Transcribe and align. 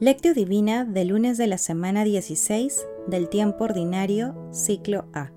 Lectio 0.00 0.32
Divina 0.32 0.86
del 0.86 1.08
lunes 1.08 1.36
de 1.36 1.46
la 1.46 1.58
semana 1.58 2.04
16 2.04 2.86
del 3.06 3.28
tiempo 3.28 3.64
ordinario, 3.64 4.34
ciclo 4.50 5.04
A. 5.12 5.30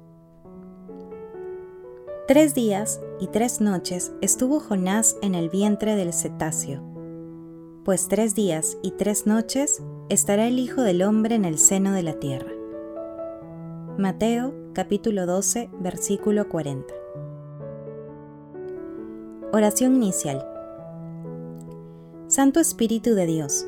Tres 2.29 2.55
días 2.55 3.01
y 3.19 3.27
tres 3.27 3.59
noches 3.59 4.13
estuvo 4.21 4.61
Jonás 4.61 5.17
en 5.21 5.35
el 5.35 5.49
vientre 5.49 5.97
del 5.97 6.13
cetáceo, 6.13 6.81
pues 7.83 8.07
tres 8.07 8.35
días 8.35 8.77
y 8.81 8.91
tres 8.91 9.27
noches 9.27 9.83
estará 10.07 10.47
el 10.47 10.57
Hijo 10.57 10.81
del 10.81 11.01
Hombre 11.01 11.35
en 11.35 11.43
el 11.43 11.57
seno 11.57 11.91
de 11.91 12.03
la 12.03 12.13
tierra. 12.13 12.53
Mateo 13.97 14.53
capítulo 14.71 15.25
12 15.25 15.71
versículo 15.81 16.47
40. 16.47 16.93
Oración 19.51 19.97
inicial. 19.97 20.47
Santo 22.27 22.61
Espíritu 22.61 23.13
de 23.13 23.25
Dios, 23.25 23.67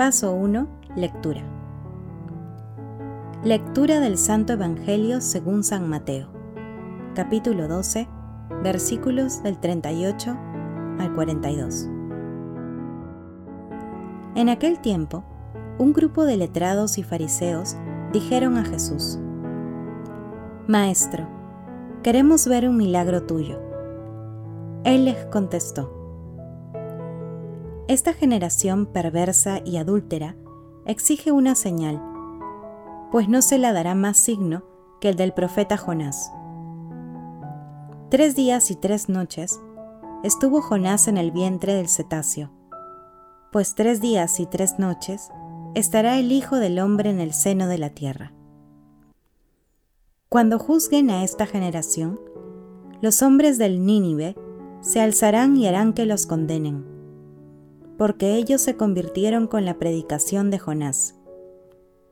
Paso 0.00 0.32
1. 0.32 0.66
Lectura. 0.96 1.42
Lectura 3.44 4.00
del 4.00 4.16
Santo 4.16 4.54
Evangelio 4.54 5.20
según 5.20 5.62
San 5.62 5.90
Mateo, 5.90 6.28
capítulo 7.14 7.68
12, 7.68 8.08
versículos 8.62 9.42
del 9.42 9.58
38 9.58 10.38
al 11.00 11.14
42. 11.14 11.90
En 14.36 14.48
aquel 14.48 14.80
tiempo, 14.80 15.22
un 15.76 15.92
grupo 15.92 16.24
de 16.24 16.38
letrados 16.38 16.96
y 16.96 17.02
fariseos 17.02 17.76
dijeron 18.10 18.56
a 18.56 18.64
Jesús, 18.64 19.18
Maestro, 20.66 21.28
queremos 22.02 22.46
ver 22.46 22.66
un 22.66 22.78
milagro 22.78 23.24
tuyo. 23.24 23.60
Él 24.84 25.04
les 25.04 25.26
contestó, 25.26 25.99
esta 27.90 28.12
generación 28.12 28.86
perversa 28.86 29.62
y 29.64 29.76
adúltera 29.76 30.36
exige 30.86 31.32
una 31.32 31.56
señal, 31.56 32.00
pues 33.10 33.28
no 33.28 33.42
se 33.42 33.58
la 33.58 33.72
dará 33.72 33.96
más 33.96 34.16
signo 34.16 34.62
que 35.00 35.08
el 35.08 35.16
del 35.16 35.32
profeta 35.32 35.76
Jonás. 35.76 36.30
Tres 38.08 38.36
días 38.36 38.70
y 38.70 38.76
tres 38.76 39.08
noches 39.08 39.60
estuvo 40.22 40.62
Jonás 40.62 41.08
en 41.08 41.16
el 41.16 41.32
vientre 41.32 41.74
del 41.74 41.88
cetáceo, 41.88 42.52
pues 43.50 43.74
tres 43.74 44.00
días 44.00 44.38
y 44.38 44.46
tres 44.46 44.78
noches 44.78 45.32
estará 45.74 46.20
el 46.20 46.30
Hijo 46.30 46.58
del 46.58 46.78
Hombre 46.78 47.10
en 47.10 47.18
el 47.18 47.32
seno 47.32 47.66
de 47.66 47.78
la 47.78 47.90
tierra. 47.90 48.32
Cuando 50.28 50.60
juzguen 50.60 51.10
a 51.10 51.24
esta 51.24 51.44
generación, 51.44 52.20
los 53.00 53.20
hombres 53.20 53.58
del 53.58 53.84
Nínive 53.84 54.36
se 54.80 55.00
alzarán 55.00 55.56
y 55.56 55.66
harán 55.66 55.92
que 55.92 56.06
los 56.06 56.26
condenen 56.26 56.89
porque 58.00 58.36
ellos 58.36 58.62
se 58.62 58.78
convirtieron 58.78 59.46
con 59.46 59.66
la 59.66 59.74
predicación 59.74 60.48
de 60.48 60.58
Jonás. 60.58 61.16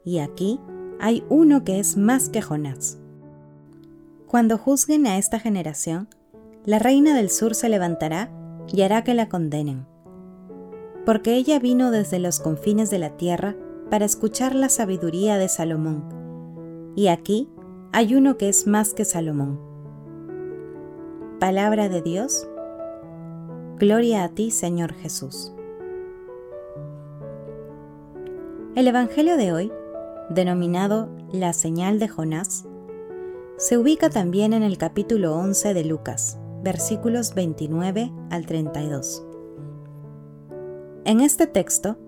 Y 0.04 0.18
aquí 0.18 0.60
hay 1.00 1.24
uno 1.30 1.64
que 1.64 1.78
es 1.78 1.96
más 1.96 2.28
que 2.28 2.42
Jonás. 2.42 2.98
Cuando 4.26 4.58
juzguen 4.58 5.06
a 5.06 5.16
esta 5.16 5.40
generación, 5.40 6.10
la 6.66 6.78
reina 6.78 7.16
del 7.16 7.30
sur 7.30 7.54
se 7.54 7.70
levantará 7.70 8.30
y 8.70 8.82
hará 8.82 9.02
que 9.02 9.14
la 9.14 9.30
condenen, 9.30 9.86
porque 11.06 11.36
ella 11.36 11.58
vino 11.58 11.90
desde 11.90 12.18
los 12.18 12.38
confines 12.38 12.90
de 12.90 12.98
la 12.98 13.16
tierra 13.16 13.56
para 13.88 14.04
escuchar 14.04 14.54
la 14.54 14.68
sabiduría 14.68 15.38
de 15.38 15.48
Salomón, 15.48 16.92
y 16.96 17.08
aquí 17.08 17.48
hay 17.92 18.14
uno 18.14 18.36
que 18.36 18.50
es 18.50 18.66
más 18.66 18.92
que 18.92 19.06
Salomón. 19.06 19.58
Palabra 21.40 21.88
de 21.88 22.02
Dios, 22.02 22.46
gloria 23.78 24.24
a 24.24 24.28
ti 24.28 24.50
Señor 24.50 24.92
Jesús. 24.92 25.54
El 28.74 28.86
Evangelio 28.86 29.36
de 29.36 29.52
hoy, 29.52 29.72
denominado 30.28 31.08
La 31.32 31.52
señal 31.52 31.98
de 31.98 32.06
Jonás, 32.06 32.66
se 33.56 33.76
ubica 33.78 34.08
también 34.10 34.52
en 34.52 34.62
el 34.62 34.78
capítulo 34.78 35.34
11 35.36 35.74
de 35.74 35.84
Lucas, 35.84 36.38
versículos 36.62 37.34
29 37.34 38.12
al 38.30 38.46
32. 38.46 39.24
En 41.06 41.20
este 41.20 41.46
texto, 41.46 41.98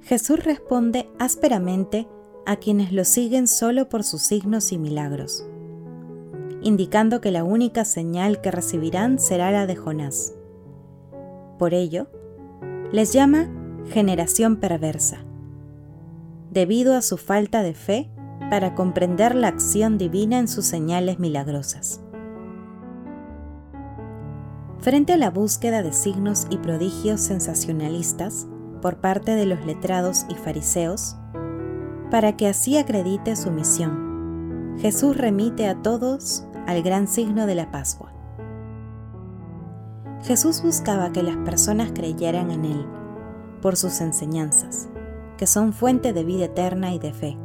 Jesús 0.00 0.42
responde 0.42 1.10
ásperamente 1.18 2.08
a 2.46 2.56
quienes 2.56 2.92
lo 2.92 3.04
siguen 3.04 3.48
solo 3.48 3.88
por 3.88 4.04
sus 4.04 4.22
signos 4.22 4.72
y 4.72 4.78
milagros, 4.78 5.46
indicando 6.62 7.20
que 7.20 7.32
la 7.32 7.44
única 7.44 7.84
señal 7.84 8.40
que 8.40 8.52
recibirán 8.52 9.18
será 9.18 9.50
la 9.50 9.66
de 9.66 9.76
Jonás. 9.76 10.32
Por 11.58 11.74
ello, 11.74 12.06
les 12.92 13.12
llama 13.12 13.50
generación 13.90 14.56
perversa 14.56 15.27
debido 16.50 16.96
a 16.96 17.02
su 17.02 17.16
falta 17.16 17.62
de 17.62 17.74
fe 17.74 18.10
para 18.50 18.74
comprender 18.74 19.34
la 19.34 19.48
acción 19.48 19.98
divina 19.98 20.38
en 20.38 20.48
sus 20.48 20.64
señales 20.64 21.18
milagrosas. 21.18 22.00
Frente 24.80 25.12
a 25.12 25.16
la 25.16 25.30
búsqueda 25.30 25.82
de 25.82 25.92
signos 25.92 26.46
y 26.50 26.56
prodigios 26.58 27.20
sensacionalistas 27.20 28.46
por 28.80 28.98
parte 28.98 29.34
de 29.34 29.44
los 29.44 29.64
letrados 29.66 30.24
y 30.28 30.34
fariseos, 30.34 31.16
para 32.10 32.36
que 32.36 32.46
así 32.46 32.78
acredite 32.78 33.36
su 33.36 33.50
misión, 33.50 34.76
Jesús 34.78 35.16
remite 35.16 35.66
a 35.66 35.82
todos 35.82 36.44
al 36.66 36.82
gran 36.82 37.08
signo 37.08 37.46
de 37.46 37.56
la 37.56 37.70
Pascua. 37.70 38.12
Jesús 40.22 40.62
buscaba 40.62 41.12
que 41.12 41.22
las 41.22 41.36
personas 41.38 41.90
creyeran 41.92 42.50
en 42.50 42.64
Él 42.64 42.86
por 43.60 43.76
sus 43.76 44.00
enseñanzas, 44.00 44.88
que 45.38 45.46
son 45.46 45.72
fuente 45.72 46.12
de 46.12 46.24
vida 46.24 46.44
eterna 46.44 46.92
y 46.92 46.98
de 46.98 47.14
fe, 47.14 47.38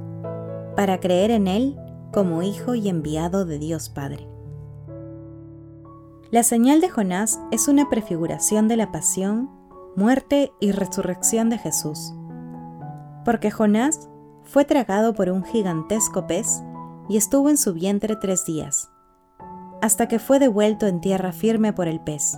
para 0.76 1.00
creer 1.00 1.32
en 1.32 1.48
Él 1.48 1.80
como 2.12 2.44
Hijo 2.44 2.76
y 2.76 2.90
enviado 2.90 3.46
de 3.46 3.60
Dios 3.60 3.88
Padre. 3.88 4.28
La 6.32 6.44
señal 6.44 6.82
de 6.82 6.90
Jonás 6.90 7.40
es 7.52 7.68
una 7.68 7.90
prefiguración 7.90 8.68
de 8.68 8.76
la 8.76 8.92
pasión, 8.92 9.50
muerte 9.96 10.52
y 10.60 10.72
resurrección 10.72 11.50
de 11.50 11.60
Jesús, 11.60 12.14
porque 13.24 13.52
Jonás 13.52 14.10
fue 14.44 14.66
tragado 14.66 15.14
por 15.14 15.30
un 15.30 15.44
gigantesco 15.44 16.28
pez 16.28 16.62
y 17.08 17.18
estuvo 17.18 17.50
en 17.50 17.58
su 17.58 17.74
vientre 17.74 18.16
tres 18.16 18.46
días, 18.46 18.90
hasta 19.82 20.08
que 20.08 20.20
fue 20.20 20.40
devuelto 20.40 20.88
en 20.88 21.02
tierra 21.02 21.32
firme 21.32 21.72
por 21.72 21.88
el 21.88 22.02
pez. 22.02 22.38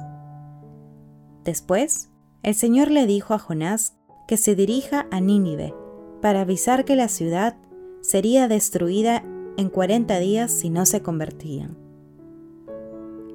Después, 1.44 2.12
el 2.44 2.56
Señor 2.56 2.92
le 2.92 3.06
dijo 3.06 3.34
a 3.34 3.40
Jonás 3.40 3.98
que 4.28 4.38
se 4.38 4.56
dirija 4.56 5.08
a 5.12 5.20
Nínive 5.20 5.74
para 6.22 6.42
avisar 6.42 6.86
que 6.86 6.96
la 6.96 7.08
ciudad 7.08 7.58
sería 8.02 8.48
destruida 8.48 9.24
en 9.58 9.70
40 9.70 10.20
días 10.20 10.52
si 10.52 10.70
no 10.70 10.86
se 10.86 11.02
convertían. 11.02 11.78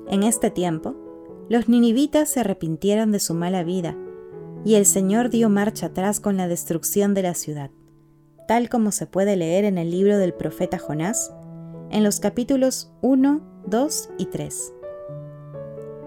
En 0.09 0.23
este 0.23 0.51
tiempo, 0.51 0.97
los 1.49 1.69
ninivitas 1.69 2.29
se 2.29 2.41
arrepintieron 2.41 3.13
de 3.13 3.21
su 3.21 3.35
mala 3.35 3.63
vida 3.63 3.97
y 4.65 4.75
el 4.75 4.87
Señor 4.87 5.31
dio 5.31 5.49
marcha 5.49 5.87
atrás 5.87 6.21
con 6.21 6.37
la 6.37 6.49
destrucción 6.49 7.15
de 7.15 7.23
la 7.23 7.35
ciudad, 7.35 7.71
tal 8.47 8.69
como 8.69 8.93
se 8.93 9.07
puede 9.07 9.37
leer 9.37 9.65
en 9.65 9.79
el 9.79 9.91
libro 9.91 10.19
del 10.19 10.35
profeta 10.35 10.79
Jonás, 10.79 11.33
en 11.91 12.05
los 12.05 12.21
capítulos 12.21 12.93
1, 13.03 13.63
2 13.67 14.11
y 14.19 14.27
3. 14.27 14.75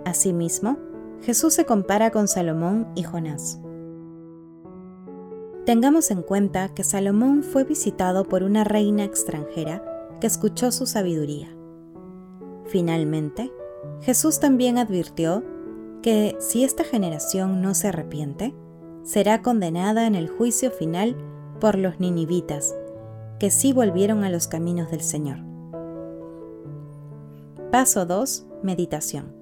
Asimismo, 0.05 0.77
Jesús 1.21 1.53
se 1.53 1.65
compara 1.65 2.11
con 2.11 2.27
Salomón 2.27 2.87
y 2.95 3.03
Jonás. 3.03 3.59
Tengamos 5.65 6.11
en 6.11 6.23
cuenta 6.23 6.73
que 6.73 6.83
Salomón 6.83 7.41
fue 7.41 7.63
visitado 7.63 8.25
por 8.25 8.43
una 8.43 8.65
reina 8.65 9.05
extranjera 9.05 9.81
que 10.19 10.27
escuchó 10.27 10.73
su 10.73 10.85
sabiduría. 10.85 11.55
Finalmente, 12.65 13.53
Jesús 14.01 14.41
también 14.41 14.77
advirtió 14.77 15.41
que 16.01 16.35
si 16.39 16.65
esta 16.65 16.83
generación 16.83 17.61
no 17.61 17.75
se 17.75 17.87
arrepiente, 17.87 18.53
será 19.03 19.41
condenada 19.41 20.05
en 20.05 20.15
el 20.15 20.27
juicio 20.27 20.69
final 20.69 21.15
por 21.61 21.77
los 21.77 21.97
ninivitas, 21.97 22.75
que 23.39 23.49
sí 23.49 23.71
volvieron 23.71 24.25
a 24.25 24.29
los 24.29 24.49
caminos 24.49 24.91
del 24.91 25.01
Señor. 25.01 25.39
Paso 27.71 28.05
2. 28.05 28.47
Meditación. 28.63 29.33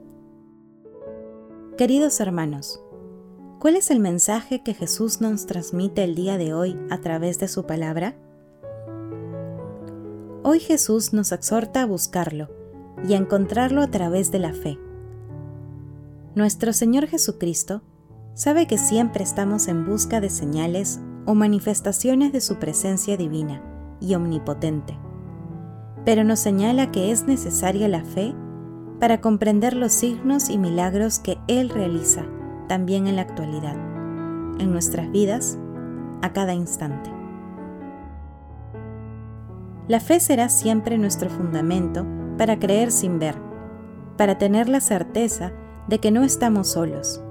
Queridos 1.77 2.19
hermanos, 2.19 2.79
¿Cuál 3.61 3.75
es 3.75 3.91
el 3.91 3.99
mensaje 3.99 4.63
que 4.63 4.73
Jesús 4.73 5.21
nos 5.21 5.45
transmite 5.45 6.03
el 6.03 6.15
día 6.15 6.39
de 6.39 6.51
hoy 6.51 6.75
a 6.89 6.97
través 6.97 7.37
de 7.37 7.47
su 7.47 7.67
palabra? 7.67 8.15
Hoy 10.41 10.59
Jesús 10.59 11.13
nos 11.13 11.31
exhorta 11.31 11.83
a 11.83 11.85
buscarlo 11.85 12.49
y 13.07 13.13
a 13.13 13.17
encontrarlo 13.17 13.83
a 13.83 13.91
través 13.91 14.31
de 14.31 14.39
la 14.39 14.53
fe. 14.53 14.79
Nuestro 16.33 16.73
Señor 16.73 17.05
Jesucristo 17.05 17.83
sabe 18.33 18.65
que 18.65 18.79
siempre 18.79 19.23
estamos 19.23 19.67
en 19.67 19.85
busca 19.85 20.21
de 20.21 20.31
señales 20.31 20.99
o 21.27 21.35
manifestaciones 21.35 22.33
de 22.33 22.41
su 22.41 22.55
presencia 22.55 23.15
divina 23.15 23.61
y 24.01 24.15
omnipotente, 24.15 24.97
pero 26.03 26.23
nos 26.23 26.39
señala 26.39 26.91
que 26.91 27.11
es 27.11 27.27
necesaria 27.27 27.87
la 27.87 28.03
fe 28.03 28.33
para 28.99 29.21
comprender 29.21 29.75
los 29.75 29.91
signos 29.91 30.49
y 30.49 30.57
milagros 30.57 31.19
que 31.19 31.37
Él 31.47 31.69
realiza 31.69 32.25
también 32.71 33.05
en 33.05 33.17
la 33.17 33.23
actualidad, 33.23 33.75
en 34.57 34.71
nuestras 34.71 35.11
vidas, 35.11 35.59
a 36.21 36.31
cada 36.31 36.53
instante. 36.53 37.11
La 39.89 39.99
fe 39.99 40.21
será 40.21 40.47
siempre 40.47 40.97
nuestro 40.97 41.29
fundamento 41.29 42.05
para 42.37 42.59
creer 42.59 42.93
sin 42.93 43.19
ver, 43.19 43.35
para 44.17 44.37
tener 44.37 44.69
la 44.69 44.79
certeza 44.79 45.51
de 45.89 45.99
que 45.99 46.11
no 46.11 46.23
estamos 46.23 46.69
solos, 46.69 47.21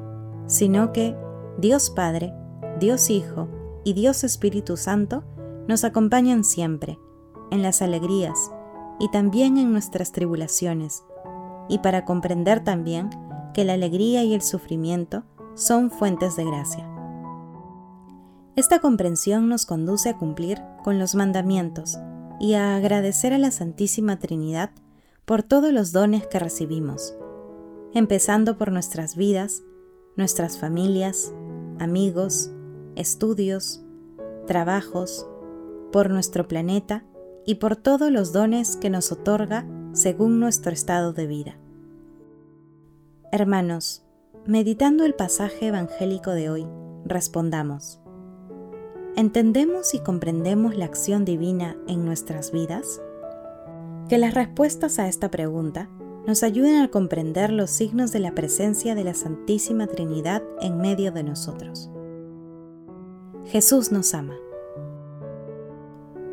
sino 0.44 0.92
que 0.92 1.16
Dios 1.56 1.88
Padre, 1.88 2.34
Dios 2.78 3.08
Hijo 3.08 3.48
y 3.82 3.94
Dios 3.94 4.25
Espíritu 4.25 4.76
Santo 4.76 5.25
nos 5.66 5.84
acompañan 5.84 6.44
siempre, 6.44 6.98
en 7.50 7.62
las 7.62 7.81
alegrías 7.81 8.52
y 8.98 9.10
también 9.10 9.56
en 9.56 9.72
nuestras 9.72 10.12
tribulaciones, 10.12 11.02
y 11.70 11.78
para 11.78 12.04
comprender 12.04 12.62
también 12.62 13.08
que 13.52 13.64
la 13.64 13.75
alegría 13.75 14.25
y 14.25 14.35
el 14.35 14.43
sufrimiento 14.43 15.25
son 15.55 15.91
fuentes 15.91 16.37
de 16.37 16.44
gracia. 16.44 16.88
Esta 18.56 18.81
comprensión 18.81 19.49
nos 19.49 19.67
conduce 19.67 20.08
a 20.08 20.19
cumplir 20.19 20.61
con 20.82 20.99
los 20.99 21.14
mandamientos 21.14 21.99
y 22.41 22.55
a 22.55 22.76
agradecer 22.76 23.32
a 23.32 23.38
la 23.38 23.50
Santísima 23.50 24.19
Trinidad 24.19 24.70
por 25.25 25.43
todos 25.43 25.73
los 25.73 25.93
dones 25.93 26.26
que 26.26 26.38
recibimos, 26.38 27.14
empezando 27.94 28.56
por 28.58 28.73
nuestras 28.73 29.17
vidas, 29.17 29.62
nuestras 30.17 30.58
familias, 30.58 31.32
amigos, 31.79 32.50
estudios, 32.97 33.82
trabajos, 34.47 35.26
por 35.93 36.11
nuestro 36.11 36.49
planeta 36.49 37.05
y 37.47 37.56
por 37.56 37.76
todos 37.76 38.11
los 38.11 38.32
dones 38.32 38.76
que 38.76 38.91
nos 38.91 39.12
otorga 39.12 39.67
según 39.93 40.41
nuestro 40.41 40.73
estado 40.73 41.12
de 41.12 41.26
vida. 41.26 41.56
Hermanos, 43.32 44.03
meditando 44.44 45.05
el 45.05 45.15
pasaje 45.15 45.69
evangélico 45.69 46.32
de 46.32 46.50
hoy, 46.50 46.67
respondamos, 47.05 48.00
¿Entendemos 49.15 49.94
y 49.94 50.00
comprendemos 50.00 50.77
la 50.77 50.87
acción 50.87 51.25
divina 51.25 51.77
en 51.87 52.05
nuestras 52.05 52.50
vidas? 52.50 53.00
Que 54.09 54.19
las 54.19 54.35
respuestas 54.35 54.99
a 54.99 55.06
esta 55.06 55.31
pregunta 55.31 55.88
nos 56.27 56.43
ayuden 56.43 56.82
a 56.82 56.88
comprender 56.88 57.53
los 57.53 57.71
signos 57.71 58.11
de 58.11 58.19
la 58.19 58.35
presencia 58.35 58.97
de 58.97 59.05
la 59.05 59.15
Santísima 59.15 59.87
Trinidad 59.87 60.43
en 60.61 60.79
medio 60.79 61.12
de 61.12 61.23
nosotros. 61.23 61.88
Jesús 63.44 63.93
nos 63.93 64.12
ama. 64.12 64.35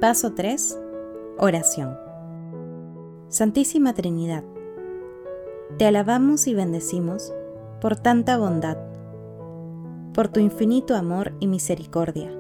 Paso 0.02 0.34
3. 0.34 0.80
Oración. 1.38 1.96
Santísima 3.30 3.94
Trinidad, 3.94 4.44
te 5.78 5.86
alabamos 5.86 6.48
y 6.48 6.54
bendecimos 6.54 7.34
por 7.82 7.98
tanta 7.98 8.38
bondad, 8.38 8.78
por 10.14 10.30
tu 10.30 10.40
infinito 10.40 10.96
amor 10.96 11.34
y 11.40 11.48
misericordia 11.48 12.32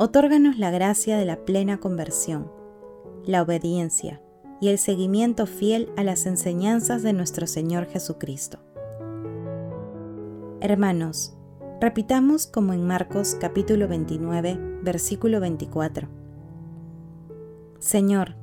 Otórganos 0.00 0.58
la 0.58 0.70
gracia 0.70 1.18
de 1.18 1.24
la 1.24 1.44
plena 1.44 1.78
conversión, 1.78 2.52
la 3.24 3.42
obediencia 3.42 4.22
y 4.60 4.68
el 4.68 4.78
seguimiento 4.78 5.44
fiel 5.44 5.90
a 5.96 6.04
las 6.04 6.24
enseñanzas 6.26 7.02
de 7.02 7.12
nuestro 7.12 7.48
Señor 7.48 7.86
Jesucristo. 7.86 8.60
Hermanos, 10.60 11.36
repitamos 11.80 12.46
como 12.46 12.74
en 12.74 12.86
Marcos 12.86 13.36
capítulo 13.40 13.88
29, 13.88 14.78
versículo 14.84 15.40
24. 15.40 16.08
Señor, 17.80 18.36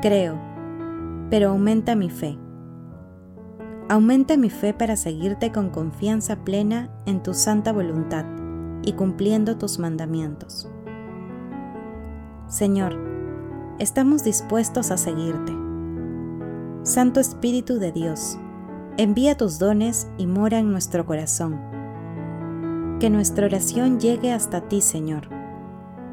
creo, 0.00 0.40
pero 1.28 1.50
aumenta 1.50 1.94
mi 1.94 2.08
fe. 2.08 2.38
Aumenta 3.88 4.36
mi 4.36 4.50
fe 4.50 4.74
para 4.74 4.96
seguirte 4.96 5.52
con 5.52 5.70
confianza 5.70 6.34
plena 6.44 6.90
en 7.06 7.22
tu 7.22 7.34
santa 7.34 7.72
voluntad 7.72 8.24
y 8.82 8.94
cumpliendo 8.94 9.58
tus 9.58 9.78
mandamientos. 9.78 10.68
Señor, 12.48 12.98
estamos 13.78 14.24
dispuestos 14.24 14.90
a 14.90 14.96
seguirte. 14.96 15.52
Santo 16.82 17.20
Espíritu 17.20 17.78
de 17.78 17.92
Dios, 17.92 18.40
envía 18.96 19.36
tus 19.36 19.60
dones 19.60 20.08
y 20.18 20.26
mora 20.26 20.58
en 20.58 20.72
nuestro 20.72 21.06
corazón. 21.06 21.60
Que 22.98 23.08
nuestra 23.08 23.46
oración 23.46 24.00
llegue 24.00 24.32
hasta 24.32 24.62
ti, 24.62 24.80
Señor, 24.80 25.28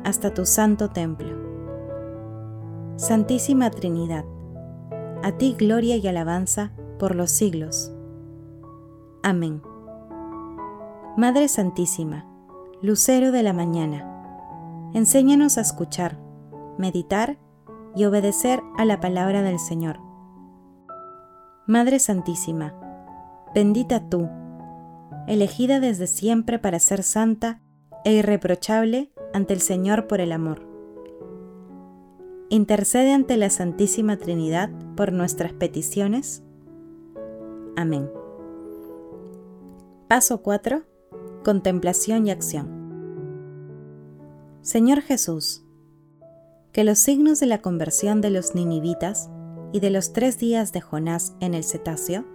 hasta 0.04 0.31
tu 0.31 0.46
santo 0.46 0.90
templo. 0.90 1.38
Santísima 2.98 3.72
Trinidad, 3.72 4.25
a 5.24 5.31
ti 5.31 5.56
gloria 5.58 5.96
y 5.96 6.08
alabanza 6.08 6.72
por 7.03 7.17
los 7.17 7.31
siglos. 7.31 7.91
Amén. 9.23 9.61
Madre 11.17 11.50
Santísima, 11.50 12.25
Lucero 12.81 13.33
de 13.33 13.44
la 13.44 13.51
Mañana, 13.51 14.89
enséñanos 14.94 15.57
a 15.57 15.61
escuchar 15.61 16.17
meditar 16.77 17.38
y 17.94 18.05
obedecer 18.05 18.63
a 18.77 18.85
la 18.85 19.01
palabra 19.01 19.41
del 19.41 19.59
Señor. 19.59 20.00
Madre 21.67 22.00
Santísima, 22.00 22.73
bendita 23.53 24.07
tú, 24.07 24.29
elegida 25.27 25.81
desde 25.81 26.07
siempre 26.07 26.57
para 26.57 26.79
ser 26.79 27.03
santa 27.03 27.59
e 28.05 28.13
irreprochable 28.13 29.12
ante 29.33 29.53
el 29.53 29.60
Señor 29.60 30.07
por 30.07 30.22
el 30.22 30.31
amor. 30.31 30.65
Intercede 32.50 33.12
ante 33.12 33.36
la 33.36 33.50
Santísima 33.50 34.15
Trinidad 34.15 34.69
por 34.95 35.12
nuestras 35.12 35.51
peticiones. 35.51 36.43
Amén. 37.75 38.10
Paso 40.08 40.44
4. 40.44 40.84
Contemplación 41.44 42.27
y 42.27 42.32
acción. 42.32 42.84
Señor 44.62 45.01
Jesús, 45.01 45.65
que 46.72 46.84
los 46.84 47.00
signos 47.00 47.39
de 47.39 47.48
la 47.48 47.62
conversión 47.62 48.22
de 48.22 48.30
los 48.30 48.53
ninivitas 48.53 49.30
y 49.72 49.80
de 49.80 49.89
los 49.89 50.13
tres 50.13 50.38
días 50.38 50.72
de 50.72 50.82
Jonás 50.82 51.36
en 51.39 51.56
el 51.56 51.63
cetáceo, 51.63 52.25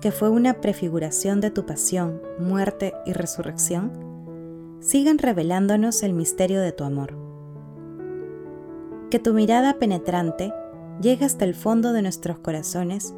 que 0.00 0.12
fue 0.12 0.30
una 0.30 0.60
prefiguración 0.60 1.40
de 1.40 1.50
tu 1.50 1.66
pasión, 1.66 2.22
muerte 2.38 2.94
y 3.04 3.12
resurrección, 3.12 4.78
sigan 4.80 5.18
revelándonos 5.18 6.04
el 6.04 6.12
misterio 6.12 6.60
de 6.60 6.70
tu 6.70 6.84
amor. 6.84 7.18
Que 9.10 9.18
tu 9.18 9.34
mirada 9.34 9.78
penetrante 9.80 10.52
llegue 11.00 11.24
hasta 11.24 11.44
el 11.44 11.54
fondo 11.56 11.92
de 11.92 12.02
nuestros 12.02 12.38
corazones 12.38 13.14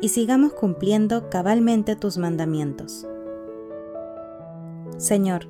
y 0.00 0.08
sigamos 0.08 0.52
cumpliendo 0.52 1.30
cabalmente 1.30 1.96
tus 1.96 2.18
mandamientos. 2.18 3.06
Señor, 4.98 5.48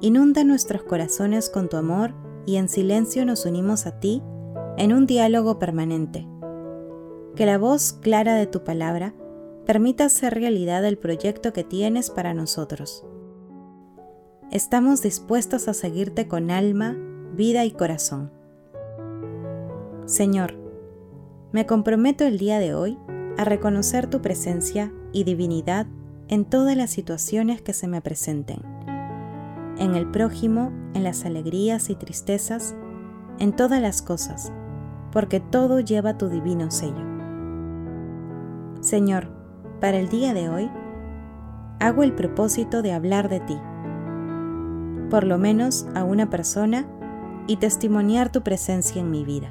inunda 0.00 0.44
nuestros 0.44 0.82
corazones 0.82 1.50
con 1.50 1.68
tu 1.68 1.76
amor 1.76 2.14
y 2.46 2.56
en 2.56 2.68
silencio 2.68 3.24
nos 3.24 3.46
unimos 3.46 3.86
a 3.86 4.00
ti 4.00 4.22
en 4.76 4.92
un 4.92 5.06
diálogo 5.06 5.58
permanente. 5.58 6.26
Que 7.36 7.46
la 7.46 7.58
voz 7.58 7.92
clara 7.92 8.34
de 8.34 8.46
tu 8.46 8.64
palabra 8.64 9.14
permita 9.66 10.06
hacer 10.06 10.34
realidad 10.34 10.84
el 10.84 10.98
proyecto 10.98 11.52
que 11.52 11.64
tienes 11.64 12.10
para 12.10 12.34
nosotros. 12.34 13.04
Estamos 14.50 15.02
dispuestos 15.02 15.68
a 15.68 15.74
seguirte 15.74 16.28
con 16.28 16.50
alma, 16.50 16.96
vida 17.34 17.64
y 17.64 17.70
corazón. 17.70 18.30
Señor, 20.04 20.58
me 21.52 21.64
comprometo 21.64 22.24
el 22.24 22.38
día 22.38 22.58
de 22.58 22.74
hoy 22.74 22.98
a 23.38 23.44
reconocer 23.44 24.08
tu 24.08 24.22
presencia 24.22 24.92
y 25.12 25.24
divinidad 25.24 25.86
en 26.28 26.44
todas 26.44 26.76
las 26.76 26.90
situaciones 26.90 27.62
que 27.62 27.72
se 27.72 27.88
me 27.88 28.00
presenten 28.00 28.62
en 29.78 29.94
el 29.94 30.06
prójimo, 30.06 30.72
en 30.94 31.04
las 31.04 31.24
alegrías 31.24 31.90
y 31.90 31.94
tristezas, 31.94 32.74
en 33.38 33.54
todas 33.54 33.80
las 33.80 34.02
cosas, 34.02 34.52
porque 35.10 35.40
todo 35.40 35.80
lleva 35.80 36.18
tu 36.18 36.28
divino 36.28 36.70
sello. 36.70 37.04
Señor, 38.80 39.28
para 39.80 39.98
el 39.98 40.08
día 40.08 40.34
de 40.34 40.48
hoy, 40.48 40.70
hago 41.80 42.02
el 42.02 42.14
propósito 42.14 42.82
de 42.82 42.92
hablar 42.92 43.28
de 43.28 43.40
ti, 43.40 43.58
por 45.10 45.24
lo 45.24 45.38
menos 45.38 45.86
a 45.94 46.04
una 46.04 46.30
persona, 46.30 46.86
y 47.48 47.56
testimoniar 47.56 48.30
tu 48.30 48.42
presencia 48.42 49.00
en 49.00 49.10
mi 49.10 49.24
vida. 49.24 49.50